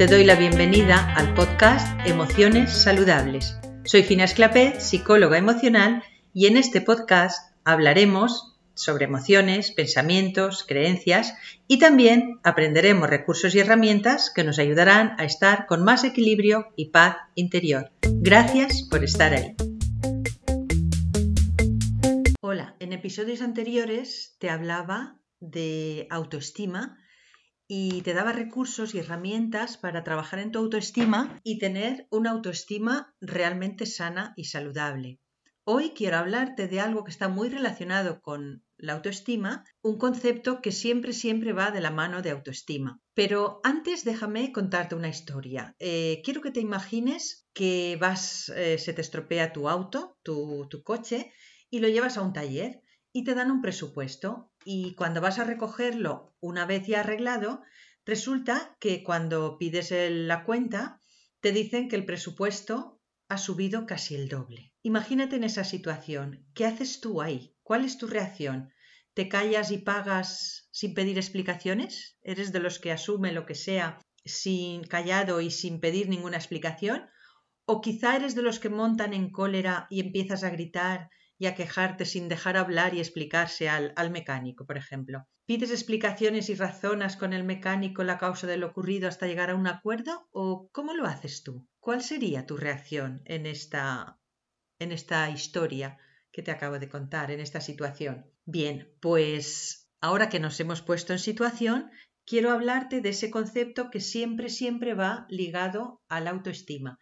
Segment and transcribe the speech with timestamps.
[0.00, 3.58] te doy la bienvenida al podcast Emociones Saludables.
[3.84, 6.02] Soy Fina Esclapé, psicóloga emocional,
[6.32, 11.34] y en este podcast hablaremos sobre emociones, pensamientos, creencias
[11.68, 16.86] y también aprenderemos recursos y herramientas que nos ayudarán a estar con más equilibrio y
[16.86, 17.90] paz interior.
[18.00, 19.54] Gracias por estar ahí.
[22.40, 26.96] Hola, en episodios anteriores te hablaba de autoestima
[27.72, 33.14] y te daba recursos y herramientas para trabajar en tu autoestima y tener una autoestima
[33.20, 35.20] realmente sana y saludable.
[35.62, 40.72] Hoy quiero hablarte de algo que está muy relacionado con la autoestima, un concepto que
[40.72, 43.00] siempre, siempre va de la mano de autoestima.
[43.14, 45.76] Pero antes déjame contarte una historia.
[45.78, 50.82] Eh, quiero que te imagines que vas, eh, se te estropea tu auto, tu, tu
[50.82, 51.32] coche,
[51.70, 55.44] y lo llevas a un taller y te dan un presupuesto y cuando vas a
[55.44, 57.62] recogerlo una vez ya arreglado,
[58.04, 61.00] resulta que cuando pides la cuenta
[61.40, 64.72] te dicen que el presupuesto ha subido casi el doble.
[64.82, 66.44] Imagínate en esa situación.
[66.54, 67.54] ¿Qué haces tú ahí?
[67.62, 68.72] ¿Cuál es tu reacción?
[69.14, 72.18] ¿Te callas y pagas sin pedir explicaciones?
[72.22, 77.08] ¿Eres de los que asume lo que sea sin callado y sin pedir ninguna explicación?
[77.64, 81.54] ¿O quizá eres de los que montan en cólera y empiezas a gritar y a
[81.54, 85.26] quejarte sin dejar hablar y explicarse al, mecánico, por ejemplo.
[85.46, 89.54] ¿Pides explicaciones y razonas con el mecánico la causa de lo ocurrido hasta llegar a
[89.54, 91.66] un acuerdo o cómo lo haces tú?
[91.80, 94.20] ¿Cuál sería tu reacción en esta,
[94.78, 95.96] en esta historia
[96.30, 98.30] que te acabo de contar, en esta situación?
[98.44, 101.90] Bien, pues ahora que nos hemos puesto en situación,
[102.26, 106.98] quiero hablarte de ese concepto que siempre, siempre va ligado a la autoestima.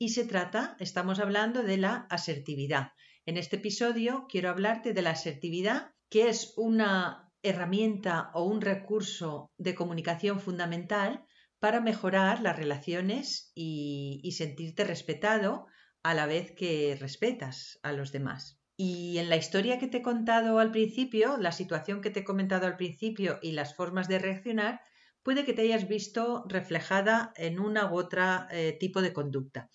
[0.00, 2.92] Y se trata, estamos hablando de la asertividad
[3.26, 9.52] en este episodio quiero hablarte de la asertividad, que es una herramienta o un recurso
[9.56, 11.24] de comunicación fundamental
[11.58, 15.66] para mejorar las relaciones y, sentirte respetado
[16.02, 18.58] a la vez que respetas a los demás.
[18.76, 22.24] Y en la historia que te he contado al principio, la situación que te he
[22.24, 24.80] comentado al principio y las formas de reaccionar,
[25.22, 29.70] puede que te hayas visto reflejada en una u otra eh, tipo de conducta.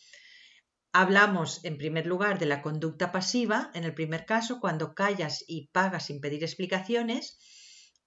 [0.97, 5.67] Hablamos, en primer lugar, de la conducta pasiva, en el primer caso, cuando callas y
[5.73, 7.38] pagas sin pedir explicaciones,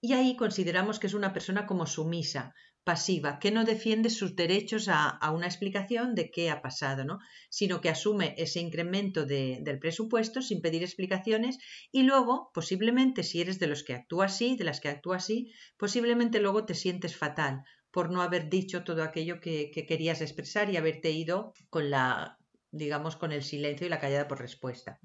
[0.01, 2.55] y ahí consideramos que es una persona como sumisa,
[2.85, 7.19] pasiva, que no defiende sus derechos a, una explicación de qué ha pasado, ¿no?
[7.51, 11.59] sino que asume ese incremento del presupuesto sin pedir explicaciones
[11.93, 15.53] y luego, posiblemente, si eres de los que actúa así, de las que actúa así,
[15.77, 20.79] posiblemente luego te sientes fatal por no haber dicho todo aquello que querías expresar y
[20.79, 22.38] haberte ido con la
[22.71, 25.01] digamos, con el silencio y la callada por respuesta.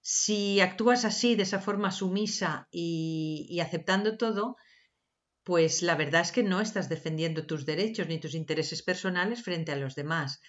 [0.00, 4.56] Si actúas así, de esa forma sumisa y, aceptando todo,
[5.44, 9.72] pues la verdad es que no estás defendiendo tus derechos ni tus intereses personales frente
[9.72, 10.40] a los demás.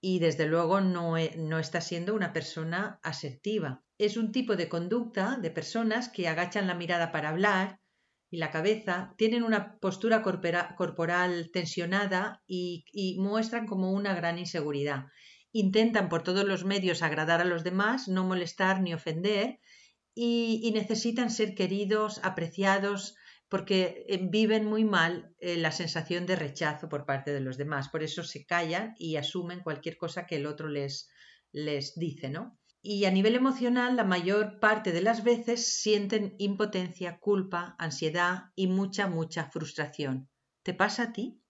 [0.00, 3.82] Y desde luego no, e, no estás siendo una persona asertiva.
[3.98, 7.80] Es un tipo de conducta de personas que agachan la mirada para hablar
[8.30, 15.04] y la cabeza, tienen una postura corporal tensionada y, y muestran como una gran inseguridad
[15.54, 19.60] intentan por todos los medios agradar a los demás, no molestar ni ofender
[20.12, 23.14] y, necesitan ser queridos, apreciados,
[23.48, 27.88] porque eh, viven muy mal eh, la sensación de rechazo por parte de los demás.
[27.88, 31.08] Por eso se callan y asumen cualquier cosa que el otro les,
[31.52, 32.58] les dice, ¿no?
[32.82, 38.66] Y a nivel emocional, la mayor parte de las veces sienten impotencia, culpa, ansiedad y
[38.66, 40.28] mucha, mucha frustración.
[40.64, 41.40] ¿Te pasa a ti?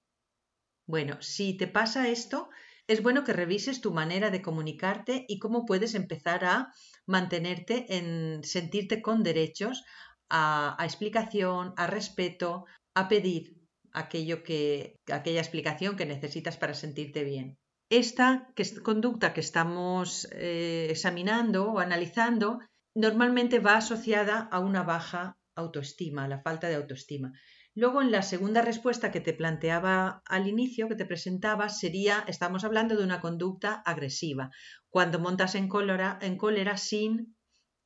[0.87, 2.51] Bueno, si te pasa esto,
[2.87, 6.73] es bueno que revises tu manera de comunicarte y cómo puedes empezar a
[7.07, 9.85] mantenerte en sentirte con derechos
[10.31, 13.57] a, explicación, a respeto, a pedir
[13.93, 17.59] aquello que, aquella explicación que necesitas para sentirte bien.
[17.91, 18.49] Esta
[18.83, 22.59] conducta que estamos eh, examinando o analizando
[22.95, 27.33] normalmente va asociada a una baja autoestima, a la falta de autoestima.
[27.77, 32.63] Luego, en la segunda respuesta que te planteaba al inicio, que te presentaba, sería, estamos
[32.63, 34.51] hablando de una conducta agresiva,
[34.89, 37.37] cuando montas en cólera, en cólera sin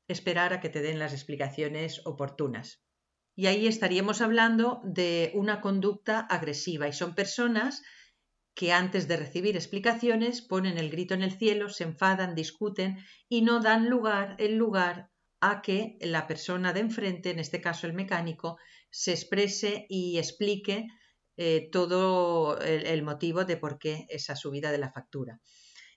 [0.06, 2.82] esperar a que te den las explicaciones oportunas.
[3.34, 7.82] Y ahí estaríamos hablando de una conducta agresiva y son personas
[8.54, 12.98] que antes de recibir explicaciones ponen el grito en el cielo, se enfadan, discuten
[13.28, 15.10] y no dan lugar el lugar
[15.40, 18.58] a que la persona de enfrente, en este caso el mecánico,
[18.90, 20.86] se exprese y explique
[21.36, 25.40] eh, todo el, motivo de por qué esa subida de la factura.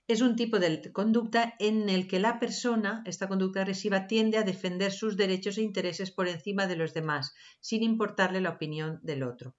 [0.06, 4.42] Es un tipo de conducta en el que la persona, esta conducta agresiva, tiende a
[4.42, 9.22] defender sus derechos e intereses por encima de los demás, sin importarle la opinión del
[9.22, 9.56] otro.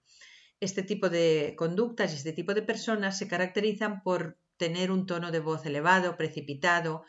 [0.60, 5.32] Este tipo de conductas y este tipo de personas se caracterizan por tener un tono
[5.32, 7.04] de voz elevado, precipitado,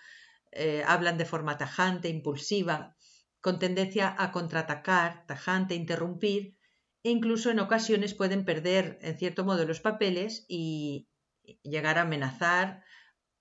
[0.51, 2.97] eh, hablan de forma tajante, impulsiva,
[3.45, 6.57] con tendencia a contraatacar, tajante, interrumpir,
[7.03, 11.09] e incluso en ocasiones pueden perder en cierto modo los papeles y
[11.63, 12.83] llegar a amenazar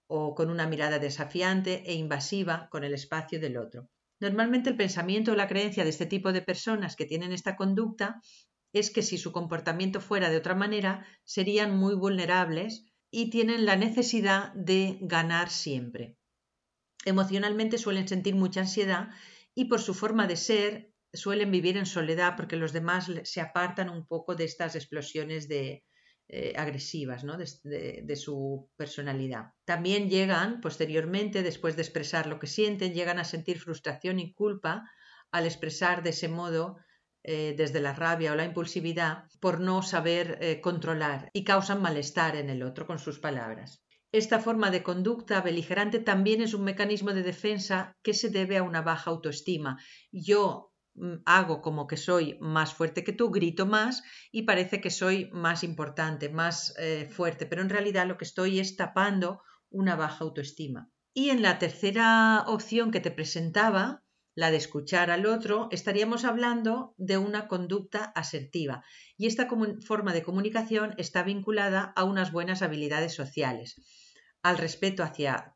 [0.07, 3.87] o con una mirada desafiante e invasiva con el espacio del otro.
[4.19, 8.19] Normalmente el pensamiento o la creencia de este tipo de personas que tienen esta conducta
[8.73, 13.77] es que si su comportamiento fuera de otra manera serían muy vulnerables y tienen la
[13.77, 16.17] necesidad de ganar siempre.
[17.05, 19.09] Emocionalmente suelen sentir mucha ansiedad
[19.55, 23.89] y por su forma de ser suelen vivir en soledad porque los demás se apartan
[23.89, 25.83] un poco de estas explosiones de,
[26.29, 27.37] eh, agresivas ¿no?
[27.37, 29.51] de, su personalidad.
[29.65, 34.89] También llegan posteriormente, después de expresar lo que sienten, llegan a sentir frustración y culpa
[35.31, 36.77] al expresar de ese modo
[37.23, 42.35] eh, desde la rabia o la impulsividad por no saber eh, controlar y causan malestar
[42.37, 43.83] en el otro con sus palabras.
[44.13, 48.63] Esta forma de conducta beligerante también es un mecanismo de defensa que se debe a
[48.63, 49.79] una baja autoestima.
[50.11, 54.91] Yo mm, hago como que soy más fuerte que tú, grito más y parece que
[54.91, 59.95] soy más importante, más eh, fuerte, pero en realidad lo que estoy es tapando una
[59.95, 60.91] baja autoestima.
[61.15, 64.03] Y en la tercera opción que te presentaba,
[64.35, 68.83] la de escuchar al otro, estaríamos hablando de una conducta asertiva.
[69.17, 69.47] Y esta
[69.85, 73.75] forma de comunicación está vinculada a unas buenas habilidades sociales,
[74.43, 75.55] al respeto hacia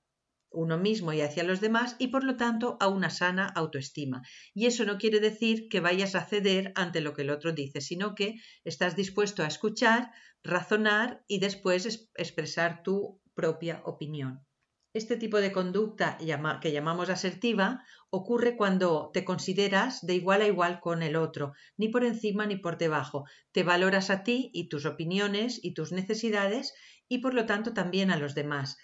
[0.49, 4.23] uno mismo y hacia los demás y por lo tanto a una sana autoestima.
[4.53, 7.81] Y eso no quiere decir que vayas a ceder ante lo que el otro dice,
[7.81, 10.11] sino que estás dispuesto a escuchar,
[10.43, 14.47] razonar y después expresar tu propia opinión.
[14.93, 16.17] Este tipo de conducta
[16.61, 21.89] que llamamos asertiva ocurre cuando te consideras de igual a igual con el otro, ni
[21.89, 23.25] por encima ni por debajo.
[23.51, 26.73] Te valoras a ti y tus opiniones y tus necesidades
[27.07, 28.77] y por lo tanto también a los demás.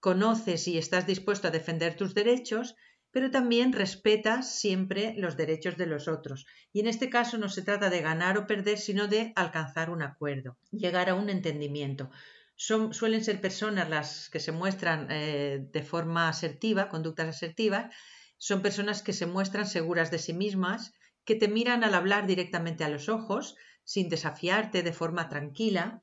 [0.00, 2.76] Conoces y estás dispuesto a defender tus derechos,
[3.10, 6.46] pero también respetas siempre los derechos de los otros.
[6.72, 10.02] Y en este caso no se trata de ganar o perder, sino de alcanzar un
[10.02, 12.10] acuerdo, llegar a un entendimiento
[12.58, 17.94] suelen ser personas las que se muestran eh, de forma asertiva, conductas asertivas,
[18.36, 20.92] son personas que se muestran seguras de sí mismas,
[21.24, 26.02] que te miran al hablar directamente a los ojos, sin desafiarte de forma tranquila,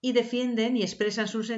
[0.00, 1.52] y defienden y expresan sus,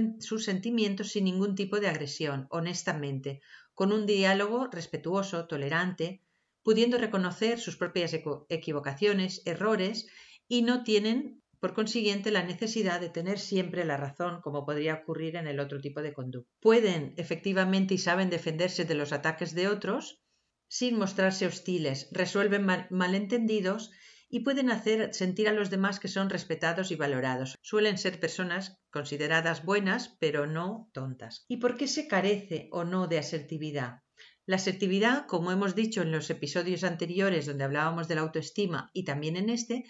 [0.45, 3.41] sentimientos sin ningún tipo de agresión, honestamente,
[3.75, 6.23] con un diálogo respetuoso, tolerante,
[6.63, 8.15] pudiendo reconocer sus propias
[8.49, 10.07] equivocaciones, errores,
[10.49, 15.37] y no tienen por consiguiente, la necesidad de tener siempre la razón, como podría ocurrir
[15.37, 16.51] en el otro tipo de conducta.
[16.59, 20.21] Pueden efectivamente y saben defenderse de los ataques de otros
[20.67, 23.93] sin mostrarse hostiles, resuelven malentendidos
[24.35, 27.59] y pueden hacer sentir a los demás que son respetados y valorados.
[27.61, 31.45] Suelen ser personas consideradas buenas, pero no tontas.
[31.49, 33.99] ¿Y por qué se carece o no de asertividad?
[34.47, 39.05] La asertividad, como hemos dicho en los episodios anteriores donde hablábamos de la autoestima y
[39.05, 39.85] también en este,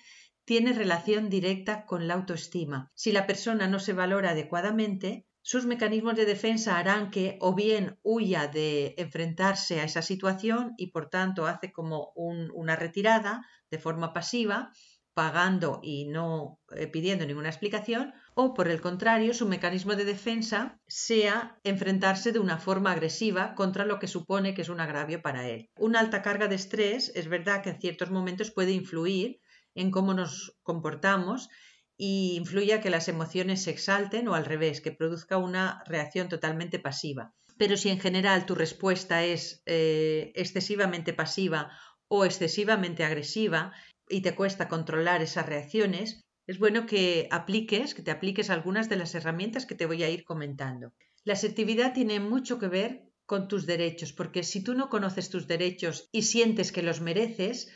[0.44, 2.90] tiene relación directa con la autoestima.
[2.96, 7.98] Si la persona no se valora adecuadamente, sus mecanismos de defensa harán que o bien
[8.02, 14.12] huya de enfrentarse a esa situación y por tanto hace como una retirada de forma
[14.12, 14.70] pasiva,
[15.14, 20.80] pagando y no eh, pidiendo ninguna explicación, o por el contrario, su mecanismo de defensa
[20.86, 25.48] sea enfrentarse de una forma agresiva contra lo que supone que es un agravio para
[25.48, 25.68] él.
[25.76, 29.40] Una alta carga de estrés es verdad que en ciertos momentos puede influir
[29.74, 31.50] en cómo nos comportamos
[31.96, 36.28] y influye a que las emociones se exalten o al revés, que produzca una reacción
[36.28, 37.34] totalmente pasiva.
[37.58, 41.70] Pero si en general tu respuesta es eh, excesivamente pasiva
[42.08, 43.72] o excesivamente agresiva
[44.08, 48.96] y te cuesta controlar esas reacciones, es bueno que apliques, que te apliques algunas de
[48.96, 50.92] las herramientas que te voy a ir comentando.
[51.24, 55.46] La asertividad tiene mucho que ver con tus derechos, porque si tú no conoces tus
[55.46, 57.70] derechos y sientes que los mereces,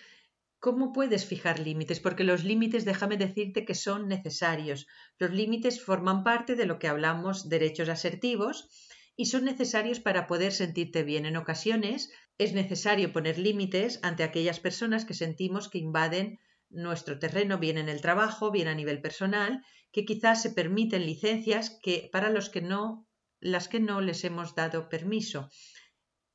[0.58, 2.00] ¿Cómo puedes fijar límites?
[2.00, 4.86] Porque los límites, déjame decirte que son necesarios.
[5.18, 8.68] Los límites forman parte de lo que hablamos derechos asertivos
[9.16, 11.26] y son necesarios para poder sentirte bien.
[11.26, 17.58] En ocasiones es necesario poner límites ante aquellas personas que sentimos que invaden nuestro terreno,
[17.58, 22.30] bien en el trabajo, bien a nivel personal, que quizás se permiten licencias que para
[22.30, 23.06] los que no
[23.40, 25.50] las que no les hemos dado permiso.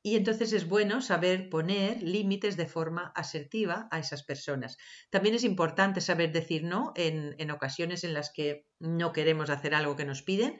[0.02, 4.76] Y entonces es bueno saber poner límites de forma asertiva a esas personas.
[5.10, 9.74] También es importante saber decir no en, en, ocasiones en las que no queremos hacer
[9.74, 10.58] algo que nos piden.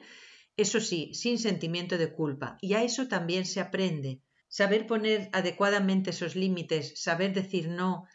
[0.55, 2.57] Eso sí, sin sentimiento de culpa.
[2.61, 4.21] Y a eso también se aprende.
[4.47, 8.05] Saber poner adecuadamente esos límites, saber decir no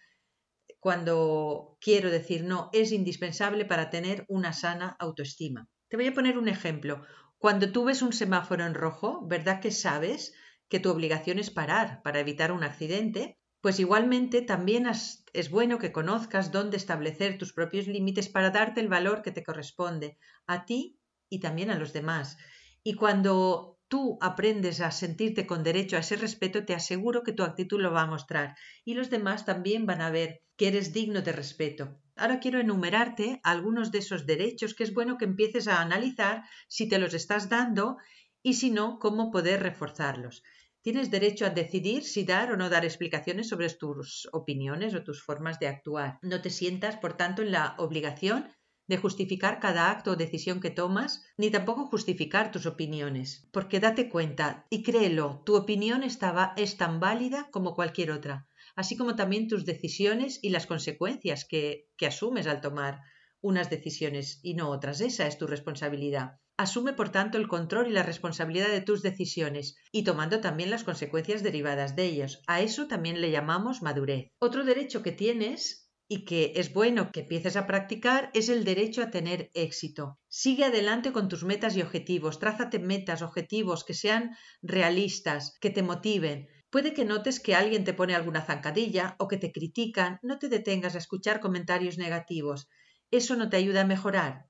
[0.81, 5.69] cuando quiero decir no es indispensable para tener una sana autoestima.
[5.89, 7.03] Te voy a poner un ejemplo.
[7.39, 10.35] Cuando tú ves un semáforo en rojo, ¿verdad que sabes
[10.69, 13.39] que tu obligación es parar para evitar un accidente?
[13.61, 18.89] Pues igualmente también es bueno que conozcas dónde establecer tus propios límites para darte el
[18.89, 22.39] valor que te corresponde a ti y también a los demás.
[22.85, 27.43] Y cuando tú aprendes a sentirte con derecho a ese respeto, te aseguro que tu
[27.43, 31.23] actitud lo va a mostrar y los demás también van a ver que eres digno
[31.23, 32.01] de respeto.
[32.17, 36.89] Ahora quiero enumerarte algunos de esos derechos que es bueno que empieces a analizar si
[36.89, 37.97] te los estás dando
[38.43, 40.43] y si no, cómo poder reforzarlos.
[40.81, 45.23] Tienes derecho a decidir si dar o no dar explicaciones sobre tus opiniones o tus
[45.23, 46.19] formas de actuar.
[46.23, 48.49] No te sientas, por tanto, en la obligación
[48.87, 54.09] de justificar cada acto o decisión que tomas, ni tampoco justificar tus opiniones, porque date
[54.09, 59.47] cuenta y créelo, tu opinión estaba, es tan válida como cualquier otra, así como también
[59.47, 63.03] tus decisiones y las consecuencias que, que asumes al tomar
[63.43, 65.01] unas decisiones y no otras.
[65.03, 66.39] Esa es tu responsabilidad.
[66.59, 70.85] Asume, por tanto, el control y la responsabilidad de tus decisiones y tomando también las
[70.85, 72.43] consecuencias derivadas de ellos.
[72.47, 74.33] A eso también le llamamos madurez.
[74.39, 79.03] Otro derecho que tienes y que es bueno que empieces a practicar es el derecho
[79.03, 80.19] a tener éxito.
[80.29, 85.83] Sigue adelante con tus metas y objetivos, trázate metas, objetivos que sean realistas, que te
[85.83, 86.49] motiven.
[86.71, 90.49] Puede que notes que alguien te pone alguna zancadilla o que te critican, no te
[90.49, 92.69] detengas a escuchar comentarios negativos.
[93.11, 94.48] Eso no te ayuda a mejorar.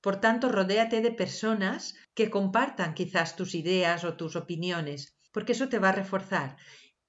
[0.00, 5.68] Por tanto, rodéate de personas que compartan quizás tus ideas o tus opiniones, porque eso
[5.68, 6.56] te va a reforzar.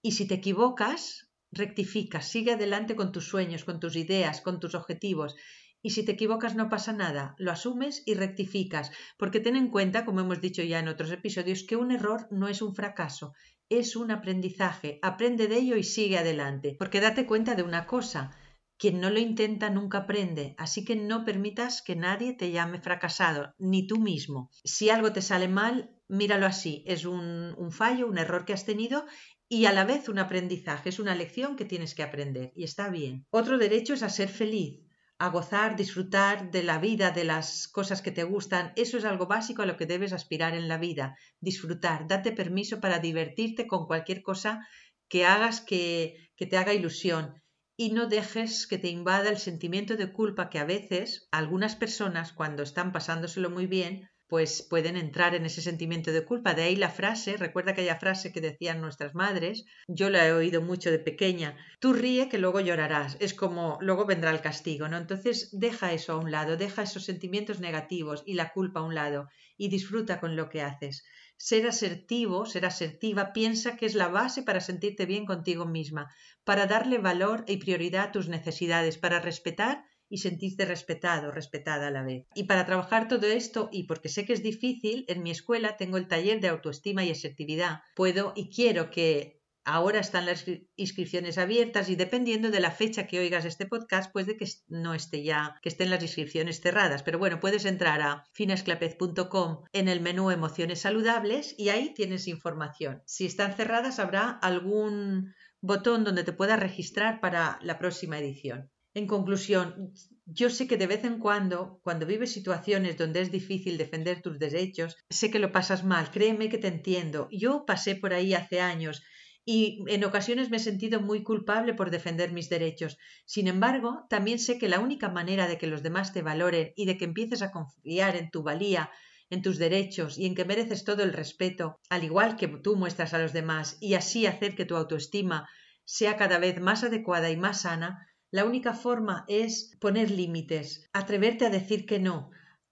[0.01, 4.75] Y si te equivocas, rectifica, sigue adelante con tus sueños, con tus ideas, con tus
[4.75, 5.35] objetivos.
[5.81, 10.03] Y si te equivocas no pasa nada, lo asumes y rectificas, porque ten en cuenta,
[10.03, 13.33] como hemos dicho ya en otros episodios, que un error no es un fracaso,
[13.69, 14.99] es un aprendizaje.
[15.01, 16.75] Aprende de ello y sigue adelante.
[16.77, 18.31] Porque date cuenta de una cosa,
[18.79, 23.53] quien no lo intenta nunca aprende, así que no permitas que nadie te llame fracasado,
[23.59, 24.49] ni tú mismo.
[24.63, 28.65] Si algo te sale mal, míralo así, es un, un fallo, un error que has
[28.65, 29.05] tenido
[29.49, 32.89] y a la vez un aprendizaje, es una lección que tienes que aprender y está
[32.89, 33.25] bien.
[33.31, 34.79] Otro derecho es a ser feliz,
[35.17, 38.71] a gozar, disfrutar de la vida, de las cosas que te gustan.
[38.77, 42.79] Eso es algo básico a lo que debes aspirar en la vida, disfrutar, date permiso
[42.79, 44.65] para divertirte con cualquier cosa
[45.09, 47.38] que hagas que, que te haga ilusión
[47.81, 52.33] y no dejes que te invada el sentimiento de culpa que a veces algunas personas
[52.33, 56.53] cuando están pasándoselo muy bien pues pueden entrar en ese sentimiento de culpa.
[56.53, 60.61] De ahí la frase, recuerda aquella frase que decían nuestras madres, yo la he oído
[60.61, 64.97] mucho de pequeña, tú ríe que luego llorarás, es como luego vendrá el castigo, ¿no?
[64.97, 68.93] Entonces deja eso a un lado, deja esos sentimientos negativos y la culpa a un
[68.93, 71.05] lado y disfruta con lo que haces.
[71.41, 76.65] Ser asertivo, ser asertiva, piensa que es la base para sentirte bien contigo misma, para
[76.65, 82.03] darle valor y prioridad a tus necesidades, para respetar y sentirte respetado, respetada a la
[82.03, 82.25] vez.
[82.35, 85.95] Y para trabajar todo esto, y porque sé que es difícil, en mi escuela tengo
[85.95, 87.83] el taller de autoestima y asertividad.
[87.95, 89.38] Puedo y quiero que
[89.73, 90.45] ahora están las
[90.75, 95.23] inscripciones abiertas y dependiendo de la fecha que oigas este podcast, puede que no esté
[95.23, 97.03] ya, que estén las inscripciones cerradas.
[97.03, 103.01] Pero bueno, puedes entrar a finesclapez.com en el menú emociones saludables y ahí tienes información.
[103.05, 108.69] Si están cerradas, habrá algún botón donde te puedas registrar para la próxima edición.
[108.95, 109.93] En conclusión,
[110.25, 114.39] yo sé que de vez en cuando, cuando vives situaciones donde es difícil defender tus
[114.39, 117.27] derechos, sé que lo pasas mal, créeme que te entiendo.
[117.31, 119.03] Yo pasé por ahí hace años
[119.51, 122.99] y en ocasiones me he sentido muy culpable por defender mis derechos.
[123.25, 126.85] Sin embargo, también sé que la única manera de que los demás te valoren y
[126.85, 128.91] de que empieces a confiar en tu valía,
[129.31, 133.15] en tus derechos y en que mereces todo el respeto, al igual que tú muestras
[133.15, 135.49] a los demás, y así hacer que tu autoestima
[135.83, 141.47] sea cada vez más adecuada y más sana, la única forma es poner límites, atreverte
[141.47, 142.29] a decir que no,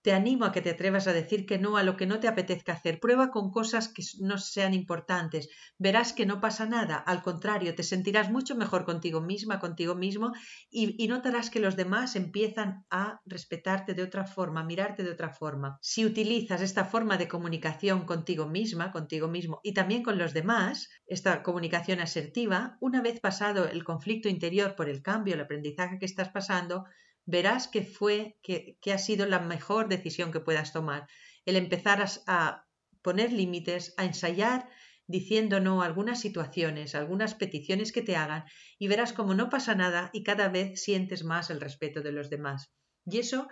[0.08, 2.30] te animo a que te atrevas a decir que no a lo que no te
[2.30, 3.02] apetezca hacer.
[3.02, 5.50] Prueba con cosas que no sean importantes.
[5.78, 6.96] Verás que no pasa nada.
[6.96, 10.32] Al contrario, te sentirás mucho mejor contigo misma, contigo mismo
[10.72, 15.30] y, notarás que los demás empiezan a respetarte de otra forma, a mirarte de otra
[15.30, 15.78] forma.
[15.82, 20.88] Si utilizas esta forma de comunicación contigo misma, contigo mismo y también con los demás,
[21.06, 26.06] esta comunicación asertiva, una vez pasado el conflicto interior por el cambio, el aprendizaje que
[26.06, 26.86] estás pasando,
[27.28, 31.08] verás que fue, que, ha sido la mejor decisión que puedas tomar.
[31.46, 32.66] El empezar a,
[33.04, 34.68] poner límites, a ensayar
[35.06, 38.44] diciendo no a algunas situaciones, algunas peticiones que te hagan
[38.78, 42.30] y verás como no pasa nada y cada vez sientes más el respeto de los
[42.30, 42.74] demás.
[43.06, 43.48] Y eso,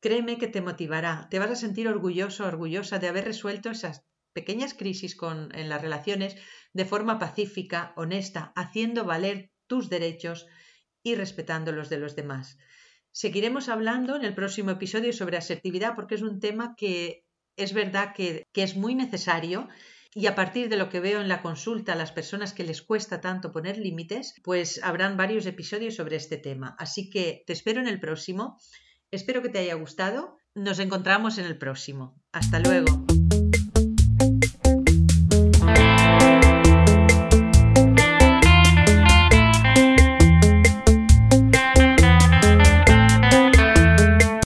[0.00, 4.74] créeme que te motivará, te vas a sentir orgulloso, orgullosa de haber resuelto esas pequeñas
[4.74, 6.36] crisis con, en las relaciones
[6.72, 10.46] de forma pacífica, honesta, haciendo valer tus derechos
[11.02, 12.58] y respetando los de los demás.
[13.16, 17.24] Seguiremos hablando en el próximo episodio sobre asertividad porque es un tema que
[17.56, 19.68] es verdad que, que es muy necesario
[20.14, 22.82] y a partir de lo que veo en la consulta a las personas que les
[22.82, 26.76] cuesta tanto poner límites, pues habrán varios episodios sobre este tema.
[26.78, 28.60] Así que te espero en el próximo.
[29.10, 30.36] Espero que te haya gustado.
[30.54, 32.20] Nos encontramos en el próximo.
[32.32, 33.15] Hasta luego.